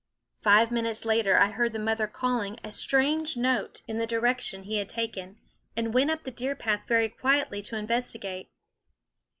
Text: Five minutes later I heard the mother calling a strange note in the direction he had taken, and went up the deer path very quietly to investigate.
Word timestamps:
Five 0.41 0.71
minutes 0.71 1.05
later 1.05 1.37
I 1.37 1.49
heard 1.51 1.73
the 1.73 1.77
mother 1.77 2.07
calling 2.07 2.57
a 2.63 2.71
strange 2.71 3.37
note 3.37 3.83
in 3.87 3.99
the 3.99 4.07
direction 4.07 4.63
he 4.63 4.77
had 4.77 4.89
taken, 4.89 5.37
and 5.77 5.93
went 5.93 6.09
up 6.09 6.23
the 6.23 6.31
deer 6.31 6.55
path 6.55 6.87
very 6.87 7.07
quietly 7.07 7.61
to 7.61 7.77
investigate. 7.77 8.49